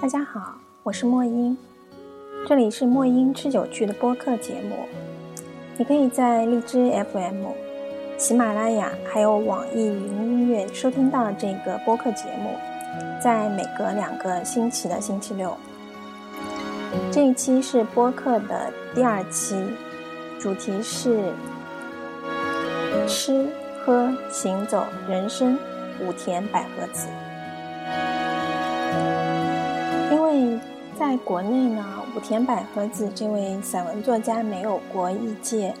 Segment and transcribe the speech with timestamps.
[0.00, 1.56] 大家好，我是莫英，
[2.46, 4.76] 这里是莫英吃酒趣的播客节目。
[5.78, 7.46] 你可以在荔枝 FM、
[8.18, 12.50] 喜马拉雅还有网易云音乐收听到这个播客节目。
[13.22, 15.56] 在每隔两个星期的星期六，
[17.10, 19.64] 这一期是播客的第二期，
[20.38, 21.32] 主题是
[23.08, 23.48] 吃。
[23.84, 25.58] 喝行走人生
[26.00, 27.08] 武田百合子。
[30.12, 30.60] 因为
[30.98, 35.74] 在国内呢，武田百合子这位散文作家没有过译介，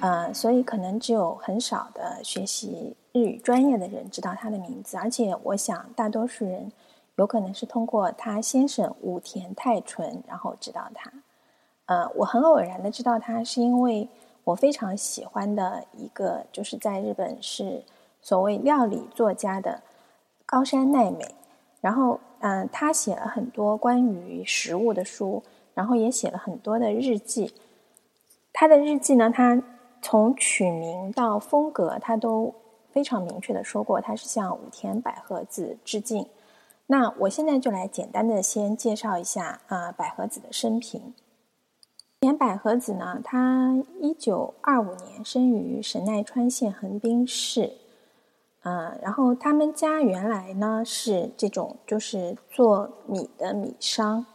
[0.00, 4.96] 呃，所以可能只有很少的学习日语专业的人知道他的名字。
[4.96, 6.72] 而且，我想大多数人
[7.16, 11.12] 有可能是通过他先生武田泰纯，然后知道他。
[11.86, 14.08] 呃，我很偶然的知道他，是因为
[14.48, 17.82] 我非常喜欢的一个，就是在日本是
[18.22, 19.82] 所谓料理作家的
[20.46, 21.34] 高山奈美。
[21.82, 25.42] 然后，嗯，他写了很多关于食物的书，
[25.74, 27.54] 然后也写了很多的日记。
[28.52, 29.62] 他的日记呢，他
[30.00, 32.54] 从取名到风格，他都
[32.90, 36.26] 非常明确的说过，他是向武田百合子致敬。
[36.86, 41.12] 那我现在就来简单的先介绍一下啊，百合子的生平。
[42.20, 47.74] 武田百合子呢，他一九二五年生于神奈川县横滨市。
[48.64, 54.26] 嗯，然后他们家原来呢是这种，就是做米的米商。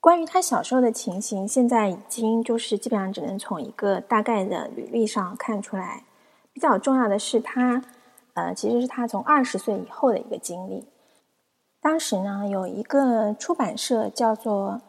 [0.00, 6.04] 关于他小时候的情形，现在已经就是基本上只能从一个大概的履历上看出来。
[6.52, 7.82] 比较重要的是，他
[8.34, 10.84] 呃，其实是他从二十岁以后的一个经历。
[11.80, 14.82] 当时呢，有一个出版社叫做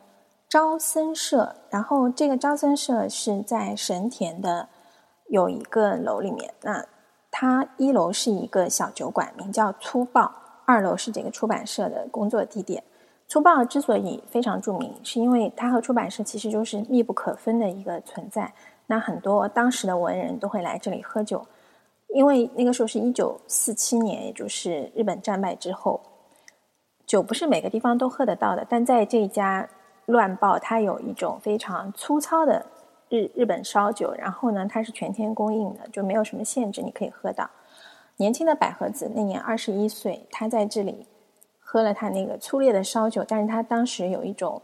[0.53, 4.69] 招森社，然后这个招森社是在神田的
[5.27, 6.53] 有一个楼里面。
[6.61, 6.85] 那
[7.31, 10.31] 它一楼是一个小酒馆，名叫粗暴；
[10.65, 12.83] 二楼是这个出版社的工作地点。
[13.27, 18.53] 粗暴之所以非常著名，是因为它和出版社其实就是密不可分的一个存在。
[18.85, 21.43] 那很多当时的文人都会来这里喝酒，
[22.09, 25.99] 因为那个时候是一九四七年，也就是日本战败之后，
[27.07, 28.63] 酒不是每个地方都喝得到的。
[28.69, 29.67] 但在这家
[30.05, 32.65] 乱爆，它有一种非常粗糙的。
[33.09, 37.47] 日日本烧酒，然后呢，它是全天供应的，就没有什么限制，你可以喝到。
[38.17, 41.05] 年轻的百合子那年二十一岁，他在这里
[41.59, 44.59] 喝了他那个粗劣的烧酒，但是他当时有一种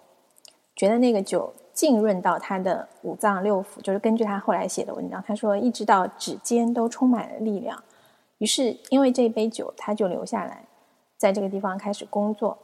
[0.75, 7.83] 觉得那个酒浸润到他的五脏六腑，就是根据他后来写的文章，他说一直到指尖都充满了力量。
[8.39, 10.65] 于是因为这杯酒，他就留下来，
[11.17, 12.57] 在这个地方开始工作。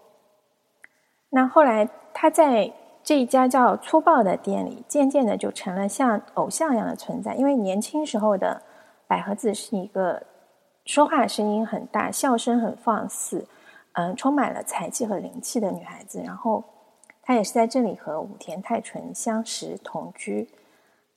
[1.36, 2.72] 那后来他在。
[3.08, 7.36] 这一家叫粗暴的店里，渐渐的就成了像偶像一样的存在。
[7.36, 8.64] 因为年轻时候的
[9.06, 10.24] 百合子是一个
[10.86, 13.46] 说话声音很大、笑声很放肆，
[13.94, 16.20] 嗯，充满了才气和灵气的女孩子。
[16.26, 16.64] 然后
[17.22, 20.50] 她也是在这里和武田泰纯相识同居。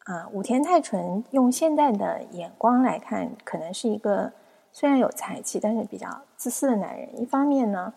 [0.05, 4.31] 啊，武田泰纯用现在的眼光来看，可能是一个
[4.73, 7.19] 虽然有才气，但是比较自私的男人。
[7.19, 7.95] 一方面呢。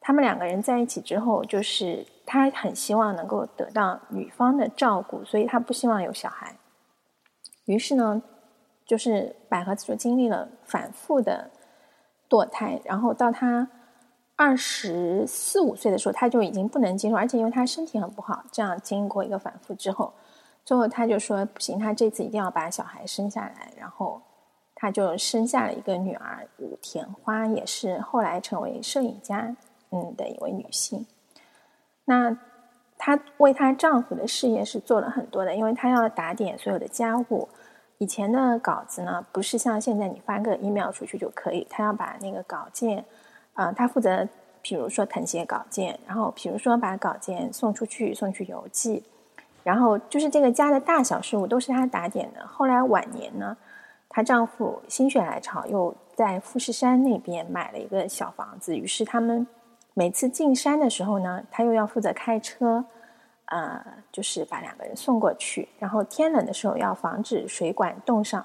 [0.00, 6.56] 他们两个人在一起之后，就是他很希望能够得到女方的照顾，所以他不希望有小孩。
[7.66, 8.22] 于是呢，
[8.86, 11.50] 就是百合子就经历了反复的
[12.28, 13.68] 堕胎，然后到他
[14.36, 20.14] 二十四五岁的时候，他就已经不能接受，而且因为他身体很不好，这样经过一个反复之后，
[20.64, 24.22] 最后他就说不行，他这次一定要把小孩生下来，然后
[24.74, 29.54] 他就生下了一个女儿武田花，也是后来成为摄影家。
[29.92, 31.06] 嗯的一位女性，
[32.04, 32.36] 那
[32.96, 37.48] 她为她丈夫的事业是做了很多的，因为她要打点所有的家务。
[37.98, 43.04] 以前的稿子呢，不是像现在你发个 email 出去就可以，她要把那个稿件，
[43.52, 44.26] 啊，她负责，
[44.62, 49.02] 比如说誊写稿件，然后比如说把稿件送出去，送去邮寄，
[49.62, 52.46] 然后就是这个家的大小事务都是她打点的。
[52.46, 53.56] 后来晚年呢，
[54.08, 59.46] 她丈夫心血来潮又在富士山那边买了一个小房子，于是他们。
[59.94, 62.84] 每次进山的时候呢，他又要负责开车，
[63.46, 65.68] 呃，就是把两个人送过去。
[65.78, 68.44] 然后天冷的时候要防止水管冻上，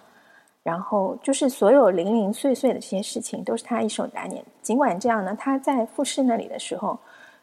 [0.63, 4.43] 然后就是所有零零碎碎的这些事情都是他一手打点。
[4.61, 6.97] 尽管这样呢，他在富士那里的时候，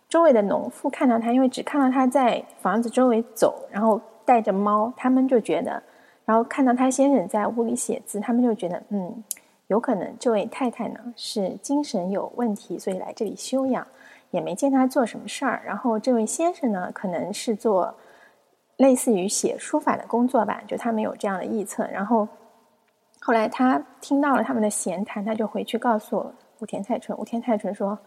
[0.09, 5.83] 周围的农妇看到他，因为只看到他在房子周围走，然后带着猫，他们就觉得，
[6.25, 9.23] 然后看到他先生在屋里写字，他们就觉得，嗯。
[9.69, 13.87] 有可能这位太太呢是精神有问题，所以来这里休养，
[14.31, 15.63] 也没见她做什么事儿。
[15.65, 17.95] 然后这位先生呢，可能是做
[18.77, 21.87] 类似于写书法的工作吧，就他们有这样的臆测。
[21.87, 22.29] 然后
[23.21, 26.27] 后来他听到了他们的闲谈，他就回去告诉
[26.59, 27.17] 武田太纯。
[27.17, 27.99] 武田太纯说：“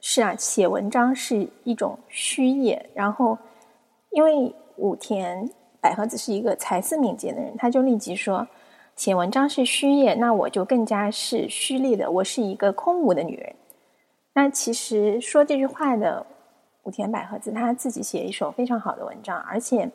[0.00, 2.88] 是啊，写文章是一种虚业。
[2.94, 3.36] 然后，
[4.10, 5.50] 因为武田
[5.80, 8.46] 百合子是一个才思敏捷的人，他就立即说，
[8.96, 13.54] 写文章是虚业，那我就更加是虚立的，我是一个空无的女人。
[14.32, 16.26] 那其实说这句话的
[16.82, 19.90] 武田百合子，她自己写一首非常好的文章，而且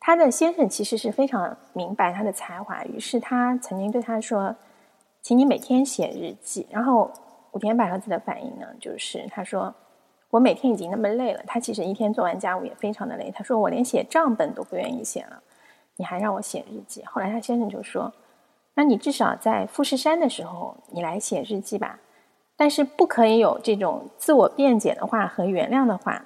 [0.00, 4.54] 他的先生其实是非常明白他的才华，于是他曾经对他说
[5.22, 7.10] ：“请你每天写日记。”然后。
[7.52, 9.72] 武田百合子的反应呢，就是他说
[10.28, 13.30] ：“我每天已经那么累了，他其实一天做完家务也非常的累。
[13.30, 15.40] 他说我连写账本都不愿意写了，
[15.96, 18.12] 你还让我写日记。”后来他先生就说
[18.74, 21.98] ：“那你至少在富士山的时候，你来写日记吧，
[22.56, 26.24] 但是不可以有这种自我辩解的话和原谅的话。”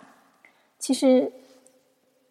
[0.78, 1.32] 其实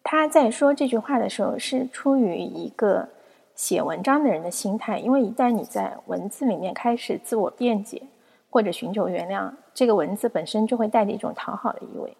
[0.02, 3.08] 他在说这句话的时候，是出于一个
[3.54, 8.02] 写文章的人的心态，因为一旦你在文字里面开始自我辩解。
[8.50, 12.16] 或者寻求原谅，这个文字本身就会带着一种讨好的意味。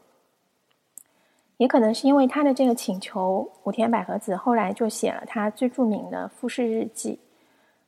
[1.58, 7.12] 也可能是因为他的这个请求，武田百合子后来就写了他最著名的《富士日记》。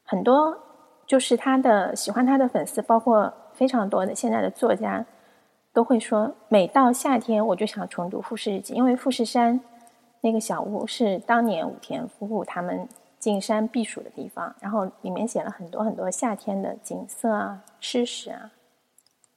[0.04, 0.56] 很多
[1.06, 5.04] 就是他的喜欢他的粉丝，包括非常多的现在的作家，
[5.72, 9.58] 都会说，每到夏天我就想重读《富士日记》，因为富士山
[10.20, 12.86] 那个小屋是当年武田夫妇他们。
[13.20, 18.50] 进山避暑的地方，然后里面写了很多很多夏天的景色啊、吃食啊。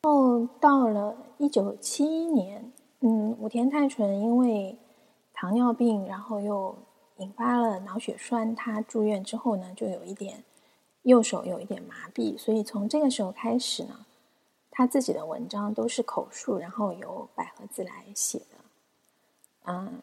[0.03, 2.71] 后到了一九七一年，
[3.05, 4.77] 嗯，武田泰纯因为
[5.33, 6.73] 糖尿病，然后又
[7.17, 10.41] 引发了脑血栓，他住院之后呢，就有一点
[11.01, 14.05] 右手有一点麻痹，所以从这个时候开始呢，
[14.71, 18.45] 他自己的文章都是口述，然后由百合子来写的。
[19.65, 20.01] 嗯，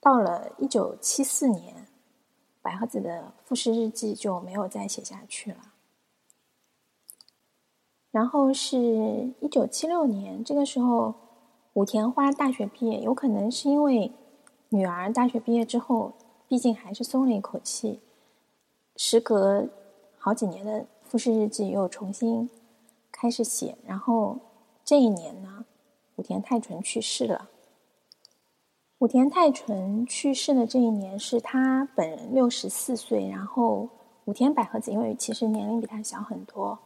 [0.00, 1.86] 到了一九七四年。
[2.62, 5.72] 百合子的复试日记就没有再写下去了。
[8.10, 11.14] 然后是一九七六年，这个时候
[11.80, 14.12] 武田花大学毕业，有可能是因为
[14.68, 16.12] 女儿大学毕业之后，
[16.46, 18.00] 毕竟还是松了一口气。
[18.96, 19.66] 时隔
[20.18, 22.50] 好几年的复试日记又重新
[23.10, 23.78] 开始写。
[23.86, 24.38] 然后
[24.84, 25.64] 这一年呢，
[26.16, 27.48] 武田泰纯去世了。
[28.98, 33.88] 武田泰纯去世的这一年是他本人六十四岁，然后
[34.26, 36.78] 武田百合子因为其实年龄比他小很多，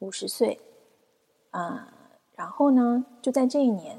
[0.00, 0.60] 五十岁，
[1.48, 1.88] 啊，
[2.34, 3.96] 然后呢，就在这一年，《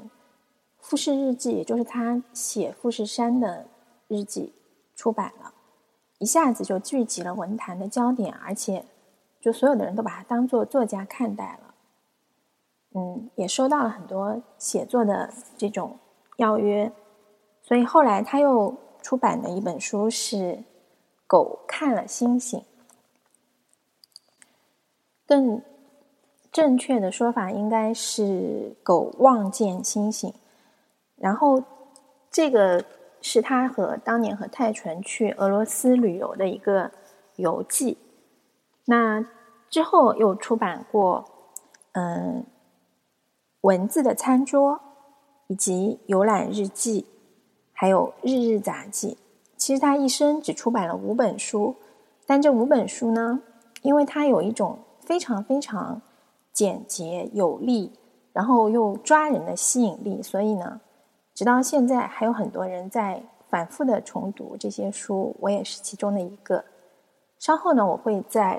[0.86, 3.66] 富士日记》也就是他写富士山的
[4.06, 4.52] 日记
[4.94, 5.52] 出版了，
[6.18, 8.84] 一下子就聚集了文坛的焦点，而且
[9.40, 11.74] 就所有的人都把他当做作家看待了，
[12.94, 15.98] 嗯，也收到了很多写作的这种
[16.36, 16.92] 邀约。
[17.62, 18.72] 所以后来他又
[19.02, 20.36] 出版的一本书是
[21.26, 22.60] 《狗看了星星》，
[25.26, 25.60] 更
[26.52, 28.22] 正确的说法应该是
[28.84, 30.30] 《狗望见星星》。
[31.16, 31.62] 然后
[32.30, 32.84] 这个
[33.20, 36.90] 是他和当年和泰纯去俄罗斯旅游的一个
[37.36, 37.98] 游记。
[38.84, 39.26] 那
[39.68, 41.24] 之后又出版过
[41.92, 42.44] 嗯
[43.62, 44.80] 文字的餐桌
[45.48, 47.06] 以及游览日记。
[47.78, 49.08] 还有《日日杂记》，
[49.58, 51.76] 其实他一生只出版了五本书，
[52.24, 53.42] 但这五本书呢，
[53.82, 56.00] 因为他有一种非常非常
[56.54, 57.92] 简洁有力，
[58.32, 60.80] 然后又抓人的吸引力，所以呢，
[61.36, 66.64] 直到现在还有很多人在反复的重读这些书，我也是其中的一个。
[67.38, 68.58] 稍后呢，我会在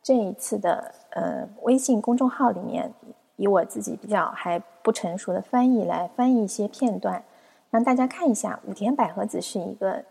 [0.00, 2.94] 这一次的呃微信公众号里面，
[3.34, 7.24] 以我自己比较还不成熟的翻译来翻译一些片段。
[7.70, 10.04] 让大家看一下武田百合子是一个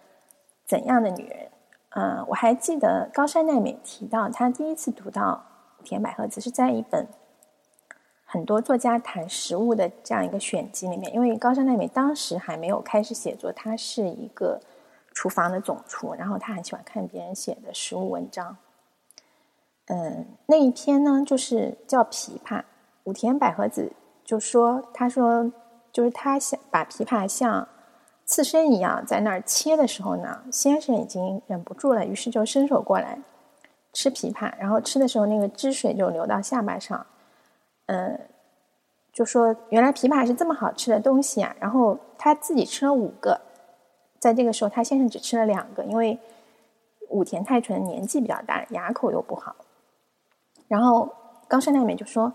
[0.68, 1.50] 怎样的女人。
[1.92, 5.42] 嗯，我还记得高山奈美提到，她第一次读到
[5.80, 7.08] 武田百合子是在一本
[8.32, 11.12] 很多作家谈食物的这样一个选集里面。
[11.14, 14.62] 因为高山奈美当时还没有开始写作，她是一个
[15.14, 18.58] 厨房的总厨，然后她很喜欢看别人写的食物文章。
[19.88, 22.60] 嗯，那一篇呢，就是叫《琵琶》，
[23.06, 23.92] 武田百合子
[24.24, 25.52] 就说，他说。
[25.92, 27.68] 就是他想把琵琶像
[28.24, 33.20] 刺身一样在那儿切的时候呢，先生已经忍不住了，于是就伸手过来
[33.92, 37.04] 吃琵琶，然后吃的时候那个汁水就流到下巴上，
[37.90, 38.20] 嗯，
[39.12, 41.56] 就说原来枇杷是这么好吃的东西啊。
[41.60, 43.42] 然后他自己吃了五个，
[44.20, 46.18] 在这个时候他先生只吃了两个，因为
[47.10, 49.56] 武田太纯年纪比较大，牙口又不好。
[50.68, 51.10] 然后
[51.48, 52.32] 高山奈美就说。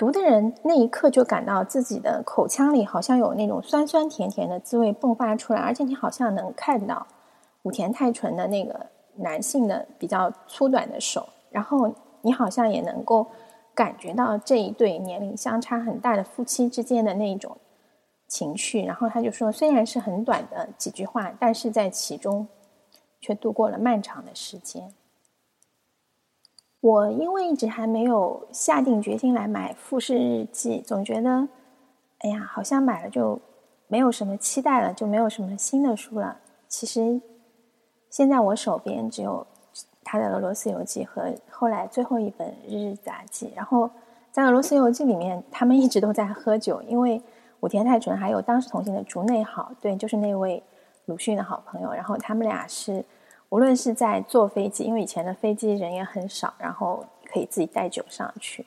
[0.00, 7.06] 读的人那一刻就感到自己的口腔里好像有那种酸酸甜甜的滋味迸发出来，而且你好像能看到
[7.64, 13.26] 武田太纯的那个男性的比较粗短的手，然后你好像也能够
[13.80, 17.56] 感觉到这一对年龄相差很大的夫妻之间的那一种
[18.28, 18.82] 情绪。
[18.82, 22.46] 然后他就说，虽然是很短的几句话，但是在其中
[23.22, 24.92] 却度过了漫长的时间。
[26.82, 31.48] 我因为一直还没有下定决心来买《富士日记》，总觉得，
[32.18, 33.40] 哎呀，好像买了就
[33.88, 36.36] 没有什么期待了，就没有什么新的书了。
[36.68, 37.22] 其实，
[38.10, 39.46] 现在我手边只有
[40.04, 43.46] 他的《俄罗斯游记》和后来最后一本《日日杂记》。
[43.54, 43.90] 然后，
[44.30, 47.20] 在《俄罗斯游记》里面，他们一直都在喝酒，因为
[47.60, 50.62] 武田太纯还有当时同行的竹内好，对，就是那位
[51.06, 51.92] 鲁迅的好朋友。
[51.92, 53.04] 然后他们俩是。
[53.50, 58.64] 无论是在坐飞机，因为以前的飞机人也很少，然后可以自己带酒上去，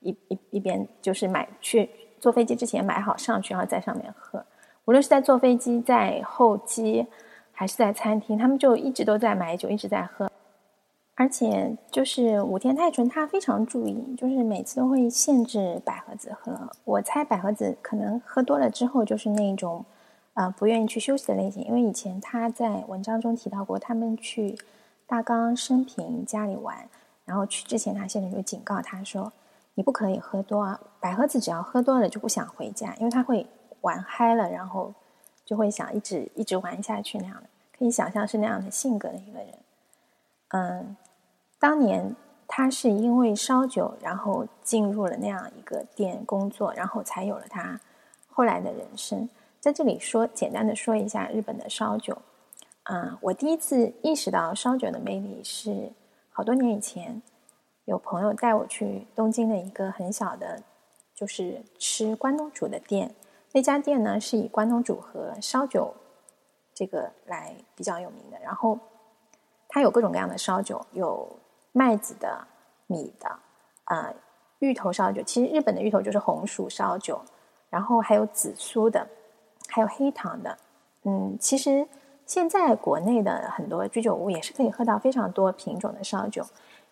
[0.00, 4.42] 一一一边就是买去坐飞机之前买好上去，然后在上面喝。
[4.86, 7.06] 无论是在坐飞机、在候机，
[7.52, 10.31] 还是在餐厅，他们就一直都在买酒，一直在喝。
[11.22, 16.68] 而且就是武田太纯，他非常注意，就是每次都会限制百合子喝。
[16.84, 19.84] 我猜百合子可能喝多了之后，就是那种。
[20.34, 24.58] 啊，不愿意去休息的类型，因为以前他在文章中提到过，他们去
[25.06, 26.88] 大冈生平家里玩，
[27.26, 29.30] 然后去之前，他先生就警告他说
[29.76, 33.46] ：“你不可以喝多啊，百合子只要喝多了就不想回家，因为他会
[33.82, 34.94] 玩嗨了，然后
[35.44, 37.42] 就会想一直一直玩下去那样的。
[37.78, 39.48] 可以想象是那样的性格的一个人。
[40.48, 40.96] 嗯，
[41.62, 42.16] 当年
[42.48, 47.78] 他是因为烧酒，然后进入了那样一个店工作，然后才有了他
[48.26, 49.28] 后来的人生。”
[49.60, 52.18] 在这里说，简单的说一下日本的烧酒。
[52.90, 55.92] 嗯，我第一次意识到烧酒的魅力是
[56.32, 57.22] 好多年以前，
[57.84, 60.60] 有朋友带我去东京的一个很小的，
[61.14, 63.14] 就是吃关东煮的店。
[63.52, 65.94] 那家店呢是以关东煮和烧酒
[66.74, 68.38] 这个来比较有名的。
[68.40, 68.76] 然后
[69.68, 71.38] 它有各种各样的烧酒，有
[71.72, 72.46] 麦子的、
[72.86, 73.38] 米的，
[73.86, 74.14] 呃，
[74.60, 75.22] 芋头烧酒。
[75.22, 77.20] 其实日本的芋头就是红薯烧酒，
[77.68, 79.06] 然后还有紫苏的。
[79.68, 80.58] 还有黑糖的，
[81.04, 81.88] 嗯，其实
[82.26, 86.44] 现在国内的很多居酒屋也是可以喝到非常多品种的烧酒。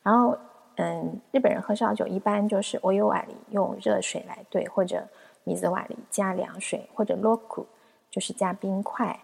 [0.02, 0.34] 然后，
[0.76, 5.06] 嗯，日本人喝烧酒一般就是欧优瓦里用热水来兑，或者
[5.44, 7.66] 米子瓦里加凉水，或者 loku
[8.10, 9.20] 就是加冰块。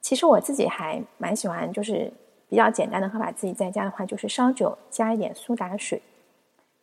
[0.00, 2.12] 其实我自己还蛮喜欢，就是
[2.48, 3.30] 比较简单的喝法。
[3.32, 6.02] 自己在家的话，就是烧酒加一点苏打水。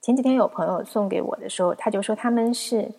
[0.01, 2.91] 前几天有朋友送给我的时候，他就说他们是。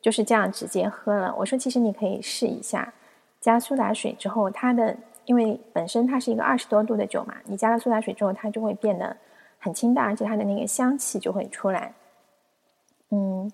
[0.00, 1.32] 就是这样直接喝了。
[1.38, 2.92] 我说，其实你可以试一下，
[3.40, 9.16] 加苏打水之后，它的因为本身它是一个二十多度的酒嘛，你加了苏打水之后，它就会变得
[9.60, 11.94] 很清淡，而且它的那个香气就会出来。
[13.10, 13.48] 嗯，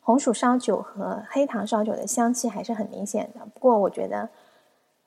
[0.00, 3.46] 红薯烧酒和黑糖烧酒的香气还是很明显的。
[3.54, 4.28] 不过我觉得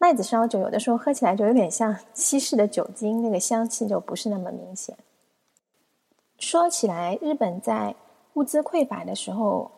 [0.06, 4.96] 麦子烧酒有的时候喝起来就有点像稀释的酒精，那个香气就不是那么明显。
[6.38, 7.96] 说起来，日本在
[8.34, 9.72] 物资匮乏的时候。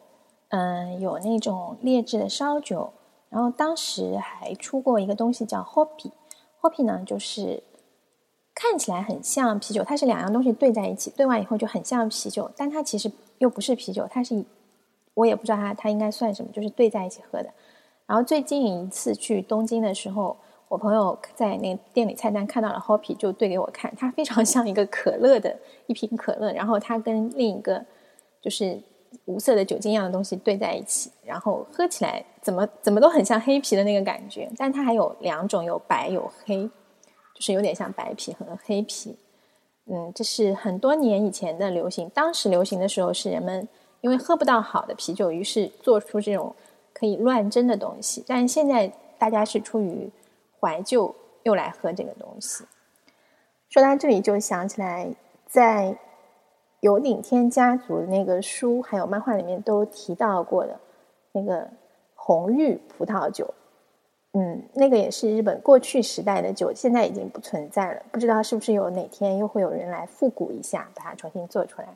[0.50, 2.94] 嗯，有那种劣质的烧酒，
[3.30, 7.62] 然后当时还出过一个东西叫 Hoppy，Hoppy 呢就是
[8.56, 14.42] 看起来很像啤酒，它是两样东西兑在一起，兑完以后就很像啤酒，但它其实又不是啤酒，它是
[15.16, 17.50] 我也不知道它它应该算什么，就是兑在一起喝的。
[18.08, 20.36] 然后最近一次去东京的时候，
[20.68, 27.86] 我朋友在那店里菜单看到了 Hoppy，就兑给我看，它非常像一个可乐的一瓶可乐，然后它跟另一个
[28.42, 28.82] 就是。
[29.24, 36.68] 无色的酒精一样的东西兑在一起，然后喝起来怎么怎么都很像黑啤的那个感觉，但它还有两种，有白有黑，
[37.34, 39.18] 就是有点像白啤和黑啤。
[39.86, 43.66] 嗯，这是很多年以前的流行，当时流行的时候是人们
[44.02, 46.54] 因为喝不到好的啤酒，于是做出这种
[46.98, 48.24] 可以乱真的东西。
[48.26, 50.10] 但现在大家是出于
[50.60, 51.14] 怀旧
[51.44, 52.64] 又来喝这个东西。
[53.70, 55.14] 说到这里就想起来
[55.46, 55.98] 在。
[56.82, 60.80] 有顶天家族那个书，还有漫画里面都提到过的
[61.32, 61.68] 那个
[62.14, 63.52] 红玉葡萄酒，
[64.34, 68.04] 嗯，那个也是日本过去时代的酒，现在已经不存在了。
[68.12, 71.88] 不知道是不是有哪天又会有人来复古一下，把它重新做出来。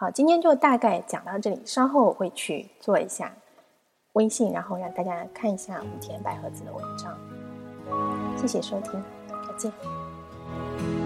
[0.00, 3.30] 好，今天就大概讲到这里，稍后我会去做一下
[4.14, 7.14] 微信，然后让大家看一下武田百合子的文章。
[8.34, 8.92] 谢谢收听，
[9.46, 10.99] 再见。